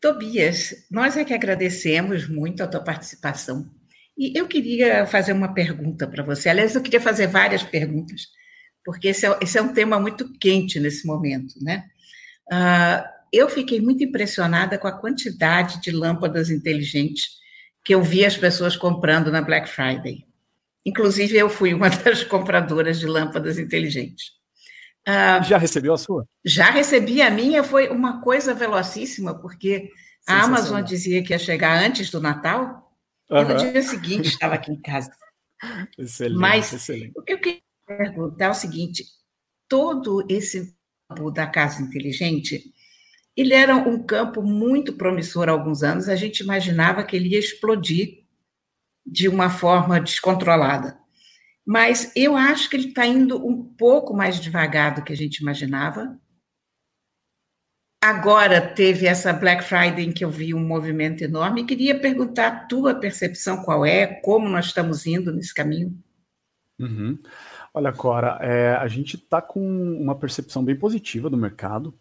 [0.02, 3.72] Tobias, nós é que agradecemos muito a tua participação.
[4.18, 6.50] E eu queria fazer uma pergunta para você.
[6.50, 8.28] Aliás, eu queria fazer várias perguntas,
[8.84, 11.90] porque esse é, esse é um tema muito quente nesse momento, né?
[12.52, 17.36] Uh, eu fiquei muito impressionada com a quantidade de lâmpadas inteligentes
[17.84, 20.26] que eu vi as pessoas comprando na Black Friday.
[20.86, 24.32] Inclusive, eu fui uma das compradoras de lâmpadas inteligentes.
[25.08, 26.28] Ah, já recebeu a sua?
[26.44, 29.92] Já recebi a minha, foi uma coisa velocíssima, porque
[30.28, 32.92] a Amazon dizia que ia chegar antes do Natal,
[33.30, 33.42] uhum.
[33.42, 35.12] e no dia seguinte estava aqui em casa.
[35.98, 37.14] Excelente, Mas excelente.
[37.16, 39.06] o que eu queria perguntar é o seguinte:
[39.70, 40.76] todo esse
[41.34, 42.74] da casa inteligente,
[43.36, 47.40] ele era um campo muito promissor há alguns anos, a gente imaginava que ele ia
[47.40, 48.24] explodir
[49.06, 50.98] de uma forma descontrolada.
[51.66, 55.38] Mas eu acho que ele está indo um pouco mais devagar do que a gente
[55.38, 56.18] imaginava.
[58.02, 61.66] Agora teve essa Black Friday em que eu vi um movimento enorme.
[61.66, 65.98] Queria perguntar a tua percepção qual é, como nós estamos indo nesse caminho.
[66.80, 67.18] Uhum.
[67.74, 69.60] Olha, Cora, é, a gente está com
[70.00, 71.98] uma percepção bem positiva do mercado.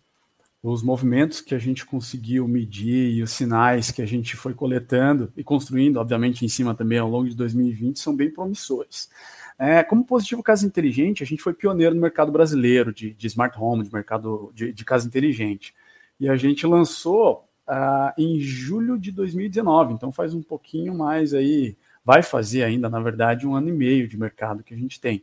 [0.65, 5.31] Os movimentos que a gente conseguiu medir e os sinais que a gente foi coletando
[5.37, 9.11] e construindo, obviamente, em cima também ao longo de 2020, são bem promissores.
[9.59, 13.55] É, como positivo casa inteligente, a gente foi pioneiro no mercado brasileiro de, de smart
[13.61, 15.75] home, de mercado de, de, casa inteligente.
[16.19, 21.77] E a gente lançou uh, em julho de 2019, então faz um pouquinho mais aí,
[22.03, 25.23] vai fazer ainda, na verdade, um ano e meio de mercado que a gente tem.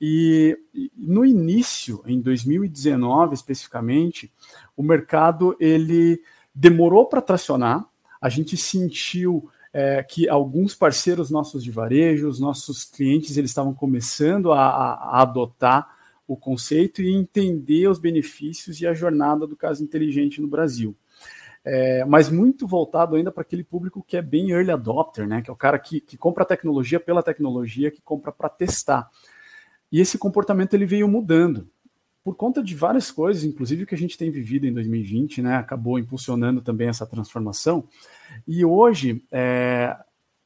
[0.00, 0.56] E,
[0.96, 4.32] no início, em 2019 especificamente,
[4.76, 6.22] o mercado ele
[6.54, 7.86] demorou para tracionar,
[8.20, 13.74] a gente sentiu é, que alguns parceiros nossos de varejo, os nossos clientes, eles estavam
[13.74, 19.56] começando a, a, a adotar o conceito e entender os benefícios e a jornada do
[19.56, 20.96] caso inteligente no Brasil.
[21.64, 25.42] É, mas muito voltado ainda para aquele público que é bem early adopter, né?
[25.42, 29.10] Que é o cara que, que compra tecnologia pela tecnologia, que compra para testar.
[29.90, 31.68] E esse comportamento ele veio mudando
[32.22, 35.56] por conta de várias coisas, inclusive o que a gente tem vivido em 2020, né,
[35.56, 37.84] acabou impulsionando também essa transformação.
[38.46, 39.96] E hoje, é,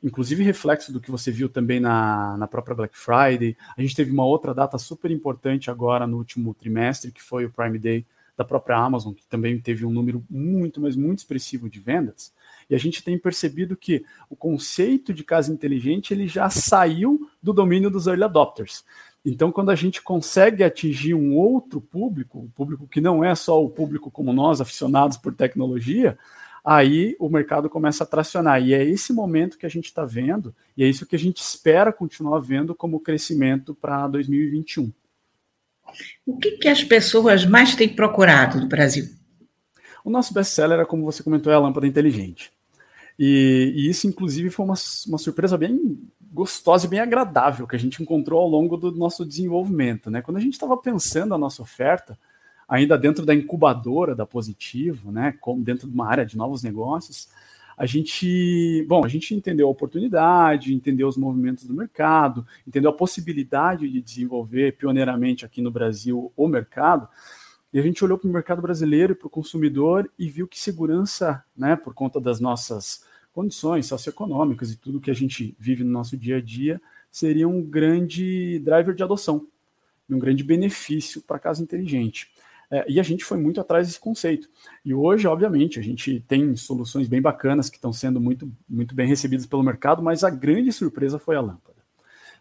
[0.02, 4.12] inclusive reflexo do que você viu também na, na própria Black Friday, a gente teve
[4.12, 8.44] uma outra data super importante agora no último trimestre, que foi o Prime Day da
[8.44, 12.32] própria Amazon, que também teve um número muito, mas muito expressivo de vendas.
[12.68, 17.52] E a gente tem percebido que o conceito de casa inteligente ele já saiu do
[17.52, 18.84] domínio dos early adopters.
[19.24, 23.62] Então, quando a gente consegue atingir um outro público, um público que não é só
[23.62, 26.18] o público como nós, aficionados por tecnologia,
[26.62, 28.62] aí o mercado começa a tracionar.
[28.62, 31.38] E é esse momento que a gente está vendo, e é isso que a gente
[31.38, 34.92] espera continuar vendo como crescimento para 2021.
[36.26, 39.08] O que, que as pessoas mais têm procurado no Brasil?
[40.04, 42.52] O nosso best-seller, é, como você comentou, é a lâmpada inteligente.
[43.18, 44.74] E, e, isso, inclusive, foi uma,
[45.06, 45.98] uma surpresa bem
[46.34, 50.10] gostosa e bem agradável que a gente encontrou ao longo do nosso desenvolvimento.
[50.10, 50.20] Né?
[50.20, 52.18] Quando a gente estava pensando a nossa oferta,
[52.68, 57.28] ainda dentro da incubadora da Positivo, né, como dentro de uma área de novos negócios,
[57.76, 62.94] a gente, bom, a gente entendeu a oportunidade, entendeu os movimentos do mercado, entendeu a
[62.94, 67.08] possibilidade de desenvolver pioneiramente aqui no Brasil o mercado,
[67.72, 70.58] e a gente olhou para o mercado brasileiro e para o consumidor e viu que
[70.58, 75.90] segurança, né, por conta das nossas condições socioeconômicas e tudo que a gente vive no
[75.90, 79.46] nosso dia a dia, seria um grande driver de adoção,
[80.08, 82.32] um grande benefício para a casa inteligente.
[82.70, 84.48] É, e a gente foi muito atrás desse conceito.
[84.84, 89.06] E hoje, obviamente, a gente tem soluções bem bacanas que estão sendo muito, muito bem
[89.06, 91.82] recebidas pelo mercado, mas a grande surpresa foi a lâmpada.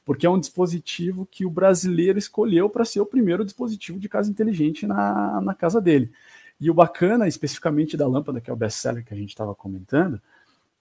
[0.06, 4.30] Porque é um dispositivo que o brasileiro escolheu para ser o primeiro dispositivo de casa
[4.30, 6.12] inteligente na, na casa dele.
[6.60, 10.22] E o bacana, especificamente da lâmpada, que é o best-seller que a gente estava comentando,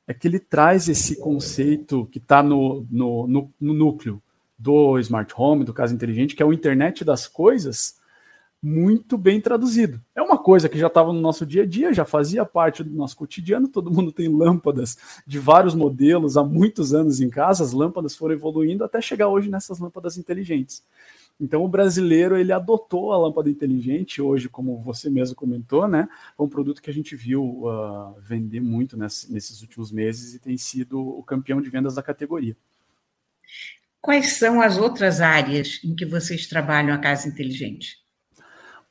[0.06, 4.22] é que ele traz esse conceito que está no, no, no, no, núcleo
[4.58, 8.00] do smart home, do caso inteligente, que é o internet das coisas,
[8.62, 10.00] muito bem traduzido.
[10.14, 12.94] É uma coisa que já estava no nosso dia a dia, já fazia parte do
[12.94, 17.72] nosso cotidiano, todo mundo tem lâmpadas de vários modelos há muitos anos em casa, as
[17.72, 20.84] lâmpadas foram evoluindo até chegar hoje nessas lâmpadas inteligentes.
[21.40, 26.08] Então o brasileiro ele adotou a lâmpada inteligente hoje, como você mesmo comentou, né?
[26.38, 30.38] É um produto que a gente viu uh, vender muito nesse, nesses últimos meses e
[30.38, 32.56] tem sido o campeão de vendas da categoria.
[34.00, 38.02] Quais são as outras áreas em que vocês trabalham a casa inteligente?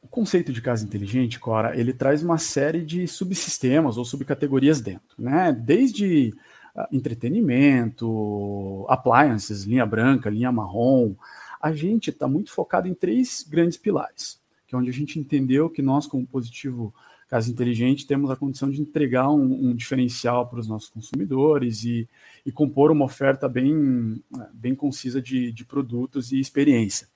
[0.02, 5.16] O conceito de casa inteligente, Cora, ele traz uma série de subsistemas ou subcategorias dentro,
[5.18, 5.54] né?
[5.54, 6.34] Desde
[6.76, 11.14] uh, entretenimento, appliances, linha branca, linha marrom,
[11.62, 15.70] a gente está muito focado em três grandes pilares, que é onde a gente entendeu
[15.70, 16.94] que nós, como positivo
[17.32, 22.10] Casa Inteligente, temos a condição de entregar um, um diferencial para os nossos consumidores e,
[22.46, 24.22] e, compor uma oferta bem,
[24.52, 27.08] bem concisa de, de produtos e experiência.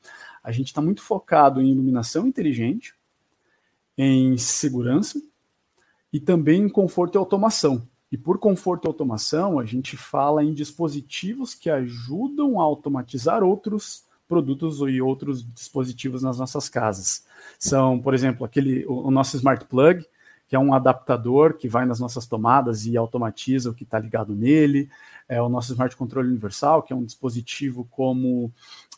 [0.41, 2.93] A gente está muito focado em iluminação inteligente,
[3.97, 5.21] em segurança
[6.13, 7.85] e também em conforto e automação.
[8.09, 14.05] E por conforto e automação, a gente fala em dispositivos que ajudam a automatizar outros
[14.27, 17.25] produtos e outros dispositivos nas nossas casas.
[17.59, 20.05] São, por exemplo, aquele o, nosso Smart Plug,
[20.47, 24.35] que é um adaptador que vai nas nossas tomadas e automatiza o que está ligado
[24.35, 24.89] nele.
[25.27, 28.45] É o nosso Smart Controle Universal, que é um dispositivo como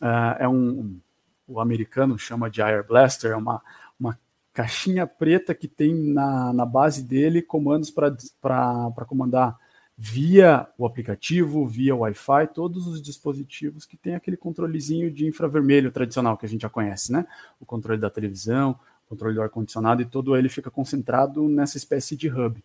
[0.02, 1.00] uh, é um
[1.48, 3.62] o americano chama de Air Blaster, é uma,
[3.98, 4.18] uma
[4.52, 9.56] caixinha preta que tem na, na base dele comandos para comandar
[10.00, 16.38] via o aplicativo, via Wi-Fi, todos os dispositivos que tem aquele controlezinho de infravermelho tradicional
[16.38, 17.26] que a gente já conhece, né?
[17.58, 22.16] O controle da televisão, o controle do ar-condicionado e todo ele fica concentrado nessa espécie
[22.16, 22.62] de hub.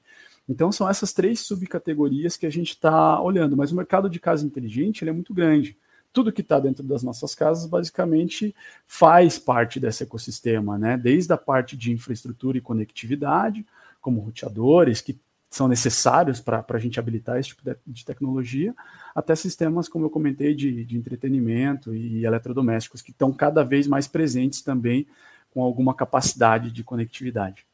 [0.48, 4.46] Então são essas três subcategorias que a gente está olhando, mas o mercado de casa
[4.46, 5.76] inteligente é muito grande.
[6.12, 11.00] Tudo que está dentro das nossas casas basicamente faz parte desse ecossistema, né?
[11.00, 13.66] Desde a parte de infraestrutura e conectividade,
[14.00, 15.18] como roteadores, que
[15.54, 18.74] são necessários para a gente habilitar esse tipo de, de, tecnologia,
[19.14, 24.08] até sistemas, como eu comentei, de, de entretenimento e eletrodomésticos, que estão cada vez mais
[24.08, 25.06] presentes também
[25.52, 27.68] com alguma capacidade de conectividade.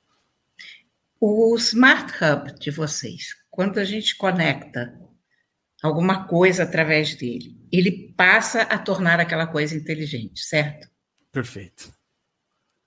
[1.21, 4.99] O Smart Hub de vocês, quando a gente conecta
[5.81, 10.89] alguma coisa através dele, ele passa a tornar aquela coisa inteligente, certo?
[11.31, 11.93] Perfeito.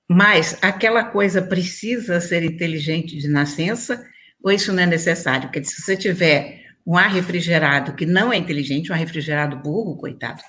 [0.07, 4.07] Mas aquela coisa precisa ser inteligente de nascença
[4.43, 5.49] ou isso não é necessário?
[5.49, 9.97] Porque se você tiver um ar refrigerado que não é inteligente, um ar refrigerado burro,
[9.97, 10.43] coitado,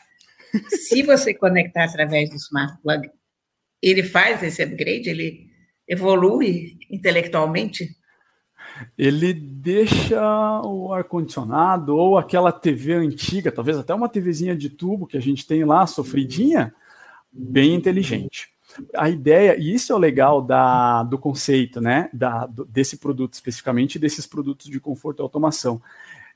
[0.70, 3.10] se você conectar através do smart plug,
[3.82, 5.48] ele faz esse upgrade, ele
[5.88, 7.90] evolui intelectualmente?
[8.98, 15.18] Ele deixa o ar-condicionado ou aquela TV antiga, talvez até uma TVzinha de tubo que
[15.18, 16.74] a gente tem lá, sofridinha,
[17.32, 18.53] bem inteligente
[18.96, 23.34] a ideia, e isso é o legal da, do conceito, né, da, do, desse produto
[23.34, 25.82] especificamente, desses produtos de conforto e automação.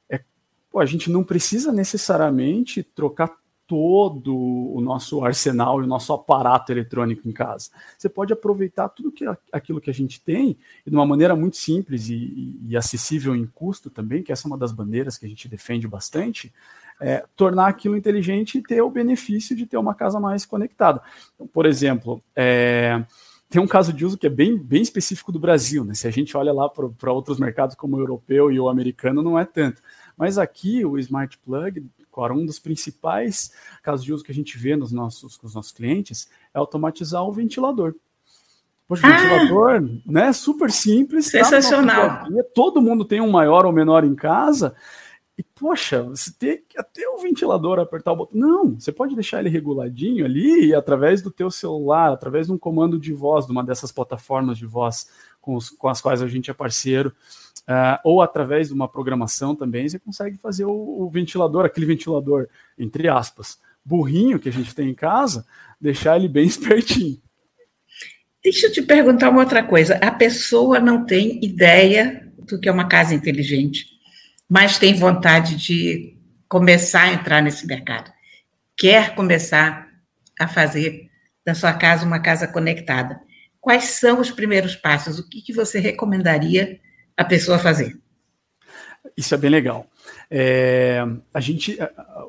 [0.10, 0.22] É,
[0.70, 3.36] pô, a gente não precisa necessariamente trocar
[3.68, 7.70] todo o nosso arsenal e o nosso aparato eletrônico em casa.
[7.98, 11.58] Você pode aproveitar tudo que, aquilo que a gente tem e de uma maneira muito
[11.58, 15.30] simples e, e acessível em custo também, que essa é uma das bandeiras que a
[15.30, 16.52] gente defende bastante,
[17.00, 21.02] é, tornar aquilo inteligente e ter o benefício de ter uma casa mais conectada.
[21.36, 23.04] Então, por exemplo, é,
[23.50, 25.94] tem um caso de uso que é bem, bem específico do Brasil, né?
[25.94, 29.40] Se a gente olha lá para outros mercados como o europeu e o americano, não
[29.40, 29.82] é tanto.
[30.18, 31.86] Mas aqui o Smart Plug,
[32.32, 33.52] um dos principais
[33.84, 37.24] casos de uso que a gente vê nos nossos, com os nossos clientes é automatizar
[37.24, 37.94] o ventilador.
[38.88, 40.34] Poxa, ah, ventilador, né?
[40.34, 41.32] Super simples.
[41.32, 42.08] Tá Sensacional.
[42.08, 44.76] Tá todo mundo tem um maior ou menor em casa.
[45.38, 48.40] E, poxa, você tem que até o ventilador apertar o botão.
[48.40, 52.58] Não, você pode deixar ele reguladinho ali e através do teu celular, através de um
[52.58, 55.08] comando de voz, de uma dessas plataformas de voz
[55.40, 57.14] com, os, com as quais a gente é parceiro,
[57.68, 62.48] uh, ou através de uma programação também, você consegue fazer o, o ventilador, aquele ventilador,
[62.76, 65.46] entre aspas, burrinho que a gente tem em casa,
[65.80, 67.22] deixar ele bem espertinho.
[68.44, 69.98] Deixa eu te perguntar uma outra coisa.
[69.98, 73.97] A pessoa não tem ideia do que é uma casa inteligente
[74.50, 78.12] mas tem vontade de começar a entrar nesse mercado,
[78.76, 79.88] quer começar
[80.40, 81.10] a fazer
[81.46, 83.20] da sua casa uma casa conectada.
[83.60, 85.20] Quais são os primeiros passos?
[85.20, 86.80] O que, que você recomendaria
[87.16, 87.98] a pessoa fazer?
[89.16, 89.88] Isso é bem legal.
[90.30, 91.02] É,
[91.34, 91.78] a gente,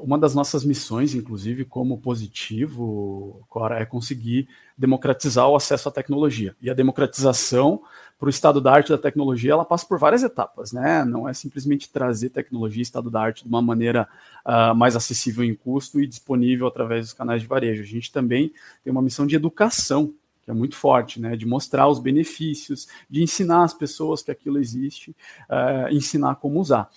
[0.00, 6.54] uma das nossas missões, inclusive, como positivo, Cora, é conseguir democratizar o acesso à tecnologia.
[6.60, 7.82] E a democratização
[8.18, 11.04] para o estado da arte da tecnologia, ela passa por várias etapas, né?
[11.04, 14.08] Não é simplesmente trazer tecnologia e estado da arte de uma maneira
[14.44, 17.82] uh, mais acessível em custo e disponível através dos canais de varejo.
[17.82, 18.52] A gente também
[18.82, 20.12] tem uma missão de educação,
[20.42, 21.36] que é muito forte, né?
[21.36, 25.12] De mostrar os benefícios, de ensinar as pessoas que aquilo existe,
[25.48, 26.90] uh, ensinar como usar.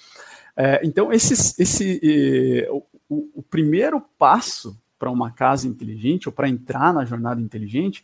[0.57, 2.67] Uh, então, esse, esse,
[3.07, 8.03] o, o primeiro passo para uma casa inteligente ou para entrar na jornada inteligente,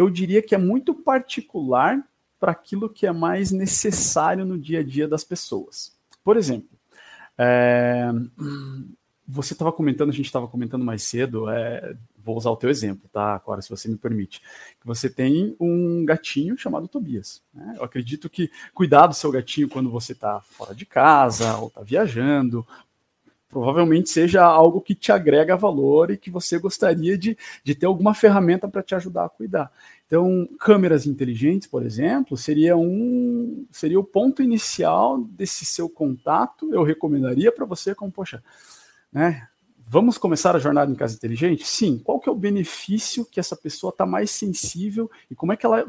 [0.00, 2.02] eu diria que é muito particular
[2.38, 5.94] para aquilo que é mais necessário no dia a dia das pessoas.
[6.24, 6.70] Por exemplo,
[7.36, 8.10] é,
[9.28, 13.08] você estava comentando, a gente estava comentando mais cedo, é, vou usar o teu exemplo,
[13.12, 17.42] tá, Agora, se você me permite, que você tem um gatinho chamado Tobias.
[17.52, 17.74] Né?
[17.76, 21.82] Eu acredito que cuidar do seu gatinho quando você está fora de casa ou está
[21.82, 22.66] viajando,
[23.50, 28.14] provavelmente seja algo que te agrega valor e que você gostaria de, de ter alguma
[28.14, 29.70] ferramenta para te ajudar a cuidar.
[30.06, 36.72] Então, câmeras inteligentes, por exemplo, seria um seria o ponto inicial desse seu contato.
[36.72, 38.42] Eu recomendaria para você como, poxa,
[39.12, 39.46] né?
[39.92, 41.66] Vamos começar a jornada em casa inteligente?
[41.66, 41.98] Sim.
[41.98, 45.66] Qual que é o benefício que essa pessoa está mais sensível e como é que
[45.66, 45.84] ela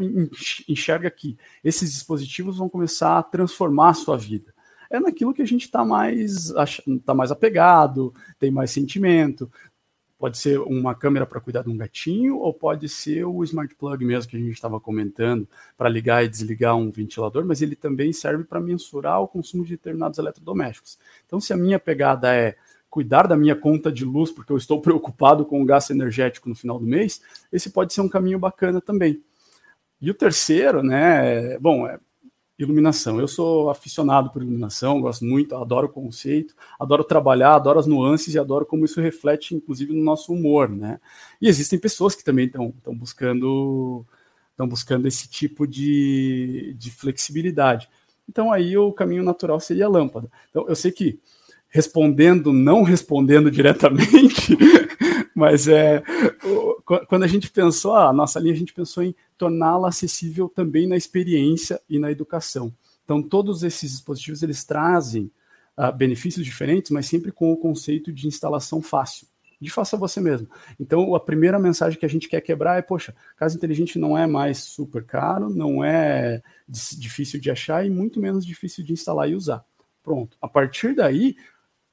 [0.68, 4.52] enxerga que esses dispositivos vão começar a transformar a sua vida?
[4.92, 6.54] É naquilo que a gente está mais,
[7.06, 9.50] tá mais apegado, tem mais sentimento.
[10.20, 14.04] Pode ser uma câmera para cuidar de um gatinho, ou pode ser o smart plug
[14.06, 18.12] mesmo que a gente estava comentando, para ligar e desligar um ventilador, mas ele também
[18.12, 21.00] serve para mensurar o consumo de determinados eletrodomésticos.
[21.26, 22.56] Então, se a minha pegada é
[22.90, 26.56] cuidar da minha conta de luz, porque eu estou preocupado com o gasto energético no
[26.56, 27.22] final do mês,
[27.52, 29.24] esse pode ser um caminho bacana também.
[30.02, 31.98] E o terceiro, né, bom, é
[32.64, 33.20] iluminação.
[33.20, 38.34] Eu sou aficionado por iluminação, gosto muito, adoro o conceito, adoro trabalhar, adoro as nuances
[38.34, 41.00] e adoro como isso reflete, inclusive, no nosso humor, né?
[41.42, 44.06] E existem pessoas que também estão buscando
[44.52, 47.90] estão buscando esse tipo de, de flexibilidade.
[48.30, 50.30] Então aí o caminho natural seria a lâmpada.
[50.50, 51.20] Então eu sei que
[51.68, 54.58] respondendo, não respondendo diretamente,
[55.34, 56.04] mas é
[57.08, 60.98] quando a gente pensou, a nossa linha, a gente pensou em torná-la acessível também na
[60.98, 62.74] experiência e na educação.
[63.04, 65.32] Então, todos esses dispositivos eles trazem
[65.78, 69.28] uh, benefícios diferentes, mas sempre com o conceito de instalação fácil,
[69.60, 70.48] de faça você mesmo.
[70.80, 74.26] Então, a primeira mensagem que a gente quer quebrar é: poxa, casa inteligente não é
[74.26, 79.36] mais super caro, não é difícil de achar e muito menos difícil de instalar e
[79.36, 79.64] usar.
[80.04, 80.38] Pronto.
[80.42, 81.36] A partir daí,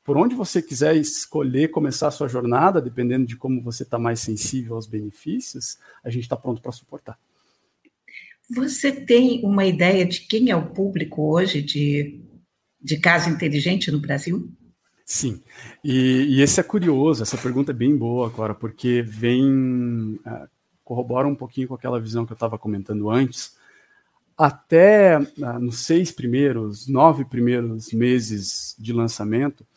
[0.09, 4.21] por onde você quiser escolher começar a sua jornada, dependendo de como você está mais
[4.21, 7.19] sensível aos benefícios, a gente está pronto para suportar.
[8.49, 12.23] Você tem uma ideia de quem é o público hoje de,
[12.81, 14.51] de casa inteligente no Brasil?
[15.05, 15.43] Sim,
[15.85, 20.49] e, e esse é curioso, essa pergunta é bem boa agora, porque vem, uh,
[20.83, 23.59] corrobora um pouquinho com aquela visão que eu estava comentando antes,
[24.39, 29.68] até uh, nos seis primeiros, nove primeiros meses de lançamento,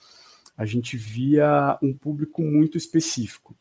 [0.62, 3.56] a gente via um público muito específico,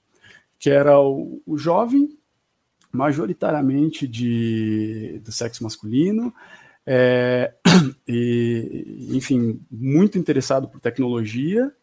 [0.58, 2.14] que era o, o jovem,
[2.92, 6.30] majoritariamente de, do sexo masculino,
[6.84, 7.54] é,
[8.06, 11.74] e, enfim, muito interessado por tecnologia,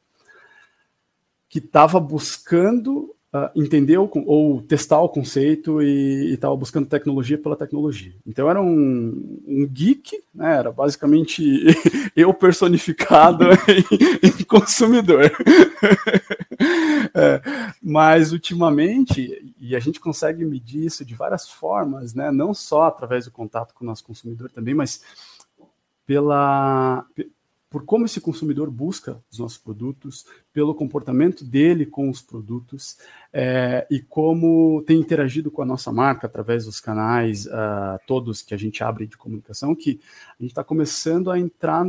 [1.49, 7.55] que estava buscando uh, entender ou, ou, testar o conceito e estava buscando tecnologia pela
[7.55, 8.13] tecnologia.
[8.25, 11.65] Então era um, um geek, né, era basicamente
[12.15, 15.23] eu personificado em, em consumidor.
[17.13, 17.41] é,
[17.81, 23.25] mas ultimamente, e a gente consegue medir isso de várias formas, né, não só através
[23.25, 25.01] do contato com o nosso consumidor também, mas
[26.05, 27.05] pela,
[27.69, 32.97] por como esse consumidor busca os nossos produtos, pelo comportamento dele com os produtos
[33.33, 38.53] é, e como tem interagido com a nossa marca através dos canais uh, todos que
[38.53, 39.99] a gente abre de comunicação, que
[40.39, 41.85] a gente está começando a entrar,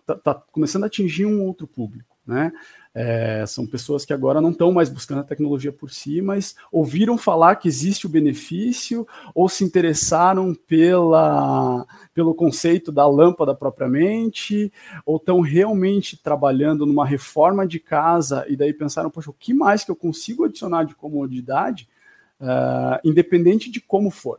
[0.00, 2.52] está tá começando a atingir um outro público, né?
[2.94, 7.16] É, são pessoas que agora não estão mais buscando a tecnologia por si, mas ouviram
[7.16, 14.70] falar que existe o benefício ou se interessaram pela, pelo conceito da lâmpada propriamente,
[15.06, 19.84] ou estão realmente trabalhando numa reforma de casa e daí pensaram, poxa, o que mais
[19.84, 21.88] que eu consigo adicionar de comodidade,
[22.38, 24.38] uh, independente de como for.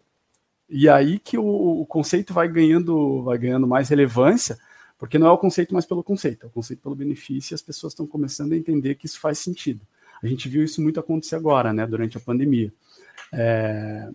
[0.69, 4.59] E aí que o, o conceito vai ganhando, vai ganhando mais relevância,
[5.03, 7.61] porque não é o conceito mais pelo conceito, é o conceito pelo benefício e as
[7.61, 9.85] pessoas estão começando a entender que isso faz sentido.
[10.23, 12.73] A gente viu isso muito acontecer agora, né, durante a pandemia.
[13.33, 14.09] É,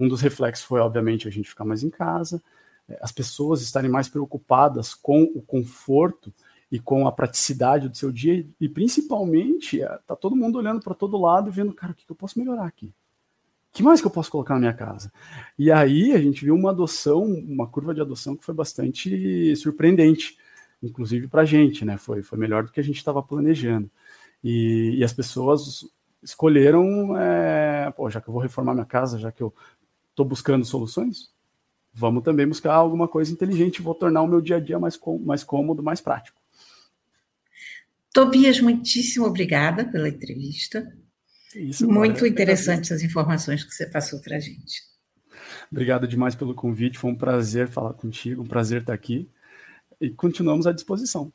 [0.00, 2.42] um dos reflexos foi, obviamente, a gente ficar mais em casa,
[2.88, 6.32] é, as pessoas estarem mais preocupadas com o conforto
[6.72, 10.94] e com a praticidade do seu dia, e principalmente, é, tá todo mundo olhando para
[10.94, 12.90] todo lado e vendo, cara, o que eu posso melhorar aqui?
[13.74, 15.12] Que mais que eu posso colocar na minha casa?
[15.58, 20.38] E aí a gente viu uma adoção, uma curva de adoção que foi bastante surpreendente,
[20.80, 21.98] inclusive para a gente, né?
[21.98, 23.90] Foi, foi melhor do que a gente estava planejando.
[24.44, 25.84] E, e, as pessoas
[26.22, 29.52] escolheram, é, pô, já que eu vou reformar minha casa, já que eu
[30.10, 31.32] estou buscando soluções,
[31.92, 35.42] vamos também buscar alguma coisa inteligente, vou tornar o meu dia a dia mais, mais
[35.42, 36.40] cômodo, mais prático.
[38.12, 40.96] Tobias, muitíssimo obrigada pela entrevista.
[41.54, 44.82] Isso, Muito interessantes as informações que você passou para a gente.
[45.70, 49.28] Obrigado demais pelo convite, foi um prazer falar contigo, um prazer estar aqui
[50.00, 51.32] e continuamos à disposição.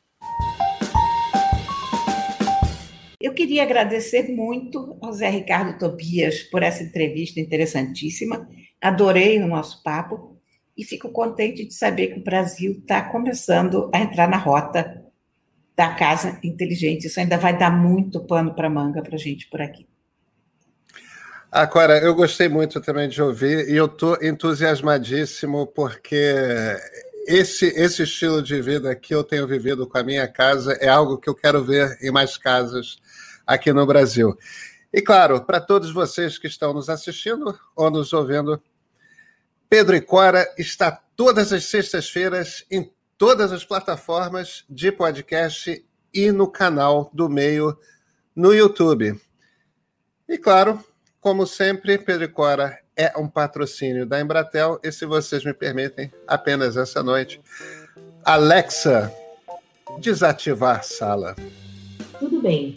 [3.20, 8.48] Eu queria agradecer muito ao Zé Ricardo Tobias por essa entrevista interessantíssima.
[8.82, 10.40] Adorei o nosso papo
[10.78, 15.04] e fico contente de saber que o Brasil está começando a entrar na rota
[15.76, 17.08] da casa inteligente.
[17.08, 19.86] Isso ainda vai dar muito pano para manga para a gente por aqui.
[21.52, 26.36] Agora, eu gostei muito também de ouvir e eu estou entusiasmadíssimo porque
[27.26, 31.18] esse, esse estilo de vida que eu tenho vivido com a minha casa é algo
[31.18, 32.98] que eu quero ver em mais casas
[33.48, 34.38] aqui no Brasil.
[34.94, 38.62] E claro, para todos vocês que estão nos assistindo ou nos ouvindo,
[39.68, 45.84] Pedro e Cora está todas as sextas-feiras em todas as plataformas de podcast
[46.14, 47.76] e no canal do Meio
[48.36, 49.20] no YouTube.
[50.28, 50.84] E claro,
[51.22, 54.80] como sempre, Pedro Cora é um patrocínio da Embratel.
[54.84, 57.42] E se vocês me permitem, apenas essa noite,
[58.24, 59.12] Alexa,
[60.00, 61.36] desativar sala.
[62.20, 62.76] Tudo bem.